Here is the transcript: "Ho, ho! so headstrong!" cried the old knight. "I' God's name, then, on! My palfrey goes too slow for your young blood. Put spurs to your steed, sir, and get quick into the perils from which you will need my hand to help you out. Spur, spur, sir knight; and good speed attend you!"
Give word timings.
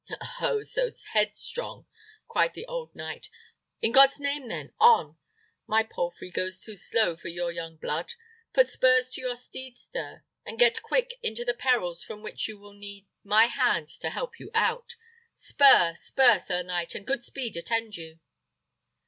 "Ho, 0.09 0.15
ho! 0.19 0.63
so 0.63 0.89
headstrong!" 1.13 1.85
cried 2.27 2.55
the 2.55 2.65
old 2.65 2.95
knight. 2.95 3.29
"I' 3.83 3.89
God's 3.89 4.19
name, 4.19 4.47
then, 4.47 4.73
on! 4.79 5.15
My 5.67 5.83
palfrey 5.83 6.31
goes 6.31 6.59
too 6.59 6.75
slow 6.75 7.15
for 7.15 7.27
your 7.27 7.51
young 7.51 7.77
blood. 7.77 8.13
Put 8.51 8.67
spurs 8.67 9.11
to 9.11 9.21
your 9.21 9.35
steed, 9.35 9.77
sir, 9.77 10.23
and 10.43 10.57
get 10.57 10.81
quick 10.81 11.19
into 11.21 11.45
the 11.45 11.53
perils 11.53 12.03
from 12.03 12.23
which 12.23 12.47
you 12.47 12.57
will 12.57 12.73
need 12.73 13.05
my 13.23 13.45
hand 13.45 13.89
to 13.99 14.09
help 14.09 14.39
you 14.39 14.49
out. 14.55 14.95
Spur, 15.35 15.93
spur, 15.93 16.39
sir 16.39 16.63
knight; 16.63 16.95
and 16.95 17.05
good 17.05 17.23
speed 17.23 17.55
attend 17.55 17.95
you!" 17.95 18.19